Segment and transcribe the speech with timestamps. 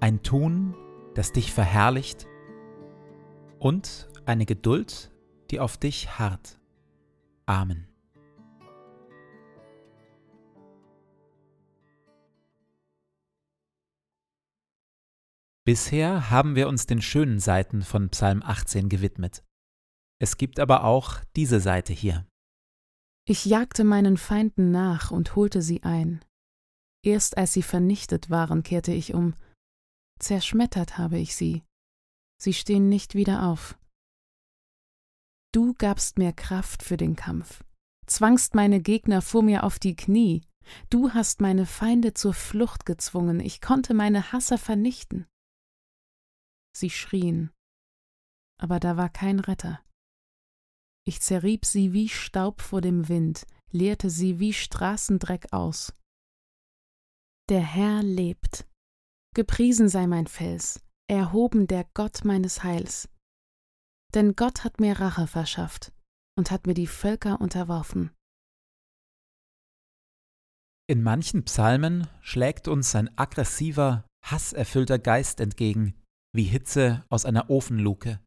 [0.00, 0.74] ein Tun,
[1.14, 2.26] das dich verherrlicht
[3.58, 5.12] und eine Geduld,
[5.50, 6.60] die auf dich harrt.
[7.46, 7.88] Amen.
[15.64, 19.44] Bisher haben wir uns den schönen Seiten von Psalm 18 gewidmet.
[20.18, 22.26] Es gibt aber auch diese Seite hier.
[23.26, 26.24] Ich jagte meinen Feinden nach und holte sie ein.
[27.04, 29.34] Erst als sie vernichtet waren, kehrte ich um
[30.18, 31.62] Zerschmettert habe ich sie.
[32.40, 33.78] Sie stehen nicht wieder auf.
[35.52, 37.64] Du gabst mir Kraft für den Kampf,
[38.06, 40.42] zwangst meine Gegner vor mir auf die Knie,
[40.90, 45.26] du hast meine Feinde zur Flucht gezwungen, ich konnte meine Hasser vernichten.
[46.76, 47.50] Sie schrien,
[48.60, 49.82] aber da war kein Retter.
[51.06, 55.94] Ich zerrieb sie wie Staub vor dem Wind, leerte sie wie Straßendreck aus.
[57.48, 58.67] Der Herr lebt.
[59.34, 63.08] Gepriesen sei mein Fels, erhoben der Gott meines Heils.
[64.14, 65.92] Denn Gott hat mir Rache verschafft
[66.36, 68.10] und hat mir die Völker unterworfen.
[70.90, 75.94] In manchen Psalmen schlägt uns ein aggressiver, hasserfüllter Geist entgegen,
[76.34, 78.20] wie Hitze aus einer Ofenluke.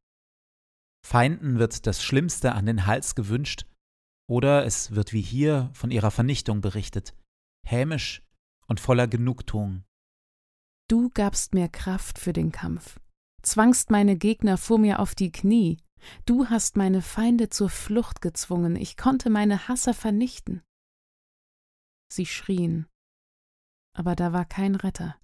[1.04, 3.66] Feinden wird das Schlimmste an den Hals gewünscht,
[4.30, 7.16] oder es wird wie hier von ihrer Vernichtung berichtet,
[7.66, 8.22] hämisch
[8.68, 9.84] und voller Genugtuung.
[10.92, 13.00] Du gabst mir Kraft für den Kampf,
[13.44, 15.78] zwangst meine Gegner vor mir auf die Knie,
[16.26, 20.62] du hast meine Feinde zur Flucht gezwungen, ich konnte meine Hasser vernichten.
[22.12, 22.88] Sie schrien,
[23.98, 25.18] aber da war kein Retter.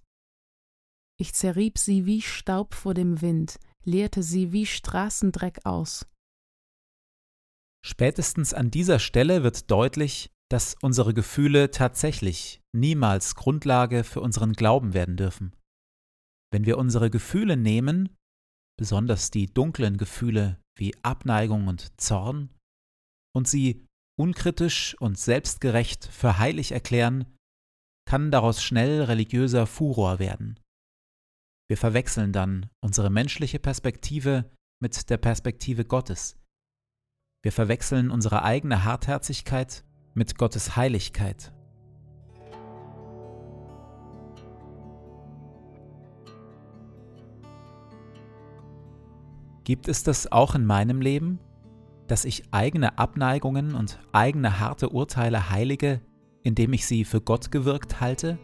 [1.20, 6.06] Ich zerrieb sie wie Staub vor dem Wind, leerte sie wie Straßendreck aus.
[7.84, 14.94] Spätestens an dieser Stelle wird deutlich, dass unsere Gefühle tatsächlich niemals Grundlage für unseren Glauben
[14.94, 15.52] werden dürfen.
[16.52, 18.16] Wenn wir unsere Gefühle nehmen,
[18.78, 22.50] besonders die dunklen Gefühle wie Abneigung und Zorn,
[23.36, 23.86] und sie
[24.18, 27.36] unkritisch und selbstgerecht für heilig erklären,
[28.08, 30.58] kann daraus schnell religiöser Furor werden.
[31.68, 34.50] Wir verwechseln dann unsere menschliche Perspektive
[34.82, 36.38] mit der Perspektive Gottes.
[37.44, 39.84] Wir verwechseln unsere eigene Hartherzigkeit
[40.14, 41.52] mit Gottes Heiligkeit.
[49.68, 51.40] Gibt es das auch in meinem Leben,
[52.06, 56.00] dass ich eigene Abneigungen und eigene harte Urteile heilige,
[56.42, 58.38] indem ich sie für Gott gewirkt halte?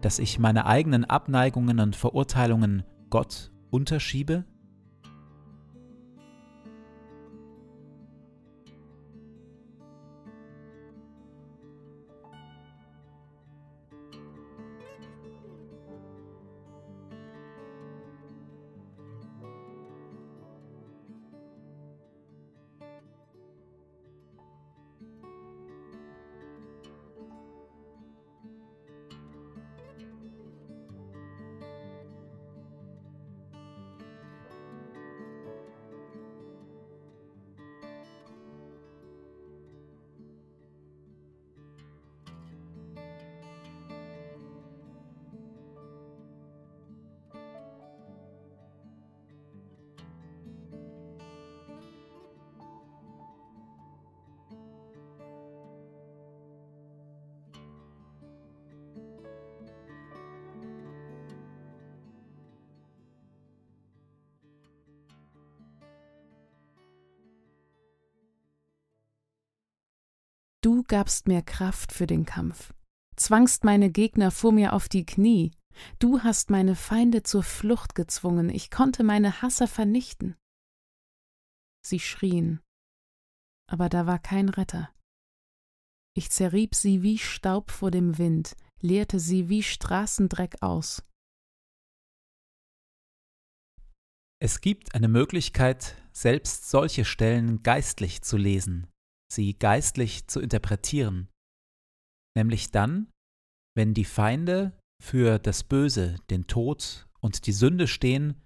[0.00, 4.46] Dass ich meine eigenen Abneigungen und Verurteilungen Gott unterschiebe?
[70.60, 72.74] Du gabst mir Kraft für den Kampf,
[73.16, 75.52] zwangst meine Gegner vor mir auf die Knie,
[76.00, 80.36] du hast meine Feinde zur Flucht gezwungen, ich konnte meine Hasser vernichten.
[81.86, 82.60] Sie schrien,
[83.68, 84.92] aber da war kein Retter.
[86.14, 91.04] Ich zerrieb sie wie Staub vor dem Wind, leerte sie wie Straßendreck aus.
[94.40, 98.88] Es gibt eine Möglichkeit, selbst solche Stellen geistlich zu lesen,
[99.30, 101.28] sie geistlich zu interpretieren,
[102.36, 103.10] nämlich dann,
[103.76, 108.42] wenn die Feinde für das Böse, den Tod und die Sünde stehen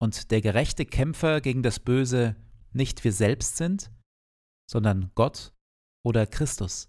[0.00, 2.36] und der gerechte Kämpfer gegen das Böse
[2.72, 3.90] nicht wir selbst sind,
[4.70, 5.52] sondern Gott
[6.04, 6.88] oder Christus.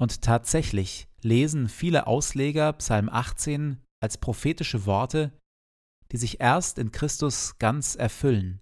[0.00, 5.36] Und tatsächlich lesen viele Ausleger Psalm 18 als prophetische Worte,
[6.12, 8.60] die sich erst in Christus ganz erfüllen.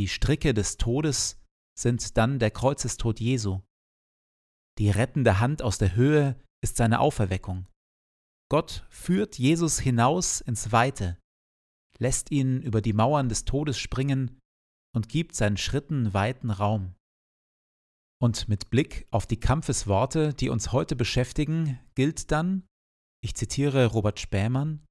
[0.00, 1.38] Die Stricke des Todes
[1.78, 3.60] sind dann der Kreuzestod Jesu.
[4.78, 7.66] Die rettende Hand aus der Höhe ist seine Auferweckung.
[8.50, 11.18] Gott führt Jesus hinaus ins Weite,
[11.98, 14.40] lässt ihn über die Mauern des Todes springen
[14.96, 16.94] und gibt seinen Schritten weiten Raum.
[18.22, 22.66] Und mit Blick auf die Kampfesworte, die uns heute beschäftigen, gilt dann,
[23.22, 24.82] ich zitiere Robert Spähmann,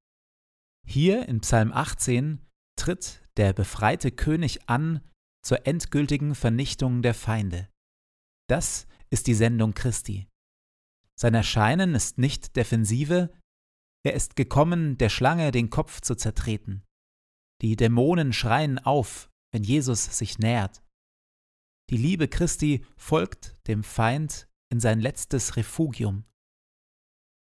[0.86, 2.46] hier in Psalm 18
[2.80, 5.02] tritt der befreite König an
[5.46, 7.70] zur endgültigen Vernichtung der Feinde.
[8.50, 10.28] Das ist die Sendung Christi.
[11.16, 13.32] Sein Erscheinen ist nicht defensive,
[14.06, 16.84] er ist gekommen, der Schlange den Kopf zu zertreten.
[17.62, 20.82] Die Dämonen schreien auf, wenn Jesus sich nähert.
[21.90, 26.24] Die Liebe Christi folgt dem Feind in sein letztes Refugium.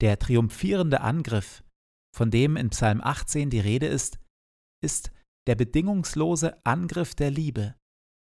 [0.00, 1.64] Der triumphierende Angriff,
[2.14, 4.20] von dem in Psalm 18 die Rede ist,
[4.84, 5.10] ist
[5.46, 7.74] der bedingungslose Angriff der Liebe,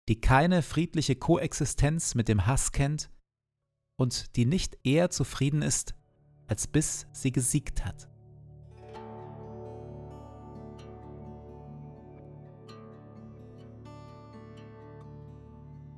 [0.08, 3.10] die keine friedliche Koexistenz mit dem Hass kennt
[3.96, 5.94] und die nicht eher zufrieden ist,
[6.46, 8.08] als bis sie gesiegt hat.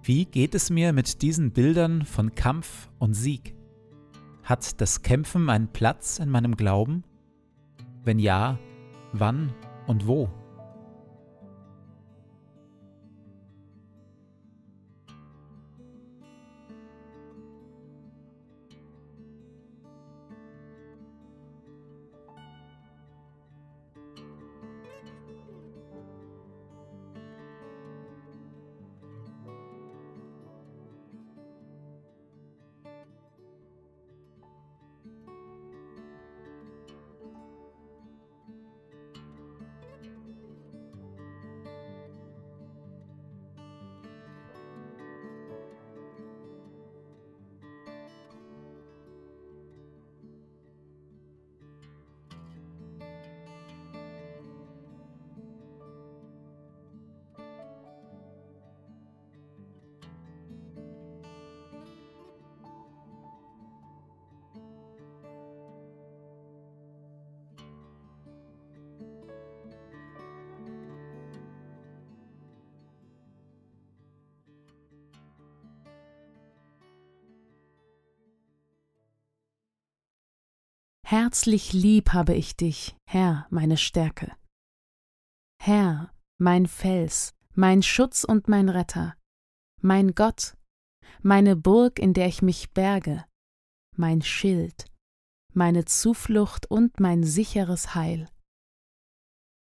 [0.03, 3.57] Wie geht es mir mit diesen Bildern von Kampf und Sieg?
[4.45, 7.03] Hat das Kämpfen einen Platz in meinem Glauben?
[8.05, 8.61] Wenn ja,
[9.13, 9.53] wann
[9.89, 10.31] und wo?
[81.09, 84.35] Herzlich lieb habe ich dich, Herr, meine Stärke.
[85.63, 89.17] Herr, mein Fels, mein Schutz und mein Retter,
[89.81, 90.57] mein Gott,
[91.23, 93.25] meine Burg, in der ich mich berge,
[93.97, 94.87] mein Schild,
[95.55, 98.29] meine Zuflucht und mein sicheres Heil.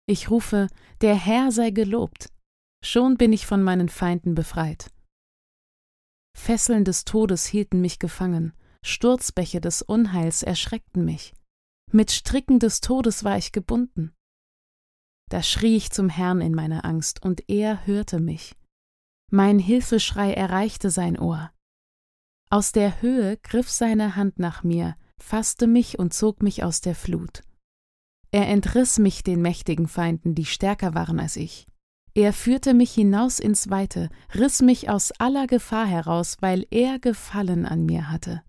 [0.07, 0.67] Ich rufe,
[1.01, 2.31] der Herr sei gelobt,
[2.85, 4.93] schon bin ich von meinen Feinden befreit.
[6.37, 11.33] Fesseln des Todes hielten mich gefangen, Sturzbäche des Unheils erschreckten mich.
[11.91, 14.13] Mit Stricken des Todes war ich gebunden.
[15.29, 18.55] Da schrie ich zum Herrn in meiner Angst, und er hörte mich.
[19.31, 21.51] Mein Hilfeschrei erreichte sein Ohr.
[22.49, 26.95] Aus der Höhe griff seine Hand nach mir, fasste mich und zog mich aus der
[26.95, 27.43] Flut.
[28.31, 31.67] Er entriss mich den mächtigen Feinden, die stärker waren als ich.
[32.13, 37.65] Er führte mich hinaus ins Weite, riss mich aus aller Gefahr heraus, weil er Gefallen
[37.65, 38.43] an mir hatte.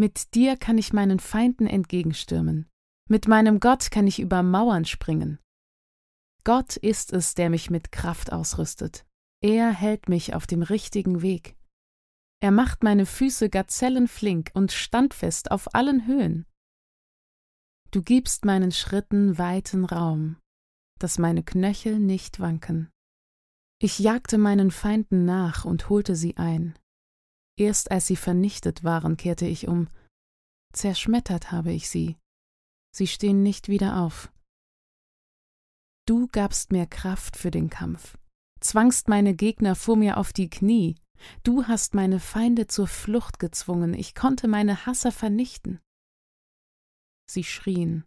[0.00, 2.66] Mit dir kann ich meinen Feinden entgegenstürmen.
[3.10, 5.38] Mit meinem Gott kann ich über Mauern springen.
[6.42, 9.04] Gott ist es, der mich mit Kraft ausrüstet.
[9.42, 11.54] Er hält mich auf dem richtigen Weg.
[12.42, 16.46] Er macht meine Füße gazellenflink und standfest auf allen Höhen.
[17.90, 20.38] Du gibst meinen Schritten weiten Raum,
[20.98, 22.88] dass meine Knöchel nicht wanken.
[23.78, 26.74] Ich jagte meinen Feinden nach und holte sie ein.
[27.60, 29.88] Erst als sie vernichtet waren, kehrte ich um.
[30.72, 32.16] Zerschmettert habe ich sie.
[32.90, 34.32] Sie stehen nicht wieder auf.
[36.06, 38.16] Du gabst mir Kraft für den Kampf,
[38.60, 40.96] zwangst meine Gegner vor mir auf die Knie,
[41.42, 45.80] du hast meine Feinde zur Flucht gezwungen, ich konnte meine Hasser vernichten.
[47.30, 48.06] Sie schrien,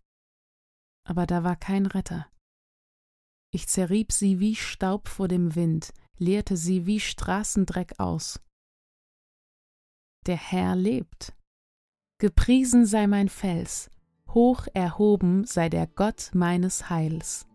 [1.08, 2.28] aber da war kein Retter.
[3.54, 8.40] Ich zerrieb sie wie Staub vor dem Wind, leerte sie wie Straßendreck aus.
[10.26, 11.34] Der Herr lebt.
[12.18, 13.92] Gepriesen sei mein Fels,
[14.30, 17.46] hoch erhoben sei der Gott meines Heils.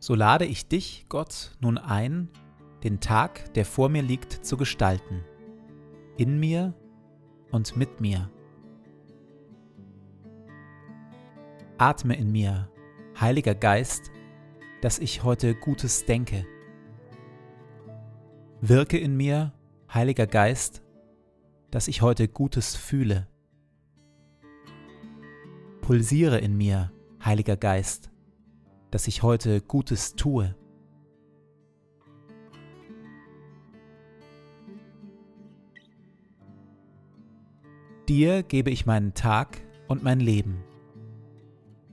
[0.00, 2.28] So lade ich dich, Gott, nun ein,
[2.82, 5.24] den Tag, der vor mir liegt, zu gestalten,
[6.16, 6.74] in mir
[7.52, 8.28] und mit mir.
[11.78, 12.68] Atme in mir,
[13.20, 14.10] Heiliger Geist,
[14.80, 16.44] dass ich heute Gutes denke.
[18.60, 19.52] Wirke in mir,
[19.92, 20.82] Heiliger Geist,
[21.70, 23.28] dass ich heute Gutes fühle.
[25.80, 26.90] Pulsiere in mir,
[27.24, 28.10] Heiliger Geist,
[28.90, 30.56] dass ich heute Gutes tue.
[38.08, 40.64] Dir gebe ich meinen Tag und mein Leben.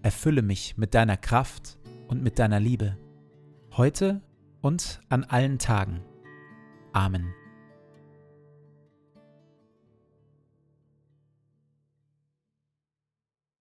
[0.03, 1.77] Erfülle mich mit deiner Kraft
[2.07, 2.97] und mit deiner Liebe,
[3.77, 4.21] heute
[4.61, 6.01] und an allen Tagen.
[6.93, 7.33] Amen.